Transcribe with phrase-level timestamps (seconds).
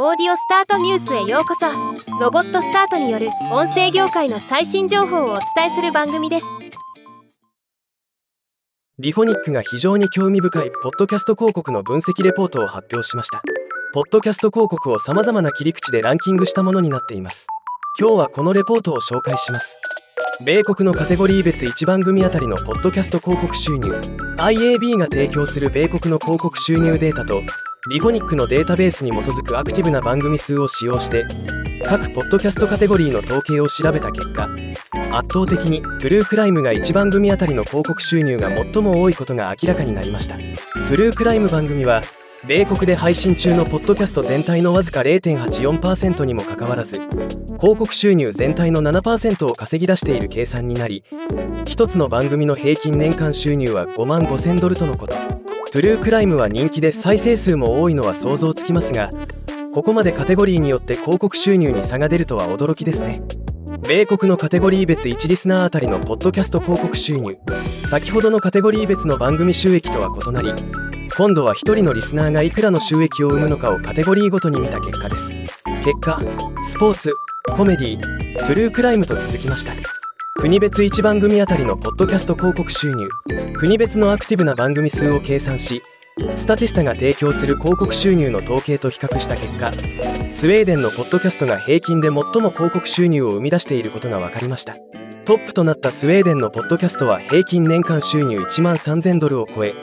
[0.00, 1.66] オーディオスタートニュースへようこそ。
[2.20, 6.46] ロボットスタートによる音声業界の最新情報をお伝えする番組です。
[9.00, 13.42] リフォニックが非常に興味深いポッドキャスト広告の分析レポートを発表しました。
[13.92, 17.48] ポッドキャスト広告を様々な切り口でランキングしたものになっています。
[17.98, 19.80] 今日はこのレポートを紹介します。
[20.46, 23.90] 米国のカテゴリー別1番組あたりのポッドキャスト広告収入。
[24.36, 27.42] IAB が提供する米国の広告収入データと
[27.90, 31.26] Rephonic のデータベースに基づくアクティブな番組数を使用して
[31.86, 34.46] 各ポッドキャストカテゴリーの統計を調べた結果
[35.10, 40.36] 圧倒的にトゥルークライムが1番組あたりの広告収入が最も多いことが明らかになりました。
[40.36, 42.02] トゥルークライム番組は
[42.46, 51.04] 米国で配信中のポッドキャスト全体のわずか0.84%にもかかわらず広告収入全体の7%を稼ぎ出している計算になり
[51.64, 55.47] 1つの番組の平均年間収入は5万5000ドルとのこと。
[55.70, 59.10] トゥルークライムは人気で再生数も多いのは想像つきますが
[59.72, 63.22] ここまでカテゴリーによって広告収入に差が出るとは驚きですね。
[63.86, 67.38] 米国のカテゴリー別1リスナーあたりのポッドキャスト広告収入。
[67.90, 70.52] 先ほどのカテゴリー別の番組収益とは異なり
[71.16, 75.36] 今度は1人のリスナーがいくらの収益を生むのかをカテゴリーごとに見た結果です。
[75.84, 76.20] 結果
[76.64, 77.12] スポーツ
[77.56, 79.97] コメディトゥルークライムと続きました。
[80.40, 83.08] 国別1番組あたりのポッドキャスト広告収入。
[83.54, 85.82] 国別のアクティブな番組数を計算し
[86.36, 89.72] スタティスタが提供する広告収入の統計と比較した結果
[90.30, 94.76] スウェーデンのポッドキャストが平均で最も広告収入を生み出していることが分かりました。
[95.24, 99.74] トップとなったスウェーデンのポッドキャストは平均年間収入1万3000ドルを超え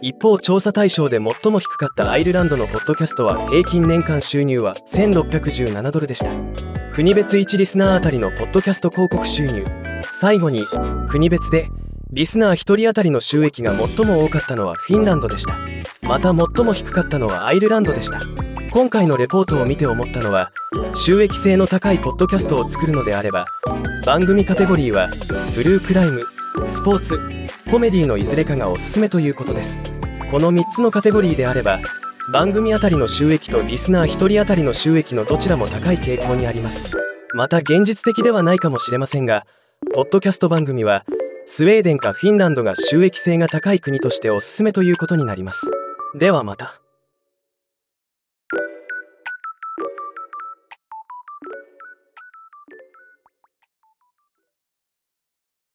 [0.00, 6.72] 一方調査対象で最も低かったアイルランドのポッドキャストは平均年間収入は1617ドルでした。
[6.92, 9.64] 国別1リスナーあたりのポッドキャスト広告収入
[10.22, 10.64] 最後に
[11.08, 11.68] 国別で
[12.12, 15.58] リスナー1人当たりの収益が最も多かったのはフィンランドでした。
[16.06, 18.20] また最も低かったのはアイルランドでした。
[18.70, 20.52] 今回のレポートを見て思ったのは
[20.94, 23.46] 収益性の高いポッドキャストを作るのであれば
[24.06, 26.24] 番組カテゴリーはトゥルークライム
[26.68, 27.18] スポーツ
[27.68, 29.82] コメディのいずれかがおすすめということです。
[30.30, 31.80] この3つのカテゴリーであれば
[32.32, 36.96] 番組あたりの収益とリスナー1人当たりの収益のどちらも高い傾向にあります。
[37.34, 39.44] また現実的ではないかもしれませんが
[39.90, 41.04] ポッドキャスト番組は
[41.44, 45.60] スウェーデンかフィンランドが収益性が高い国としておすすめということになります。
[46.14, 46.81] ではまた。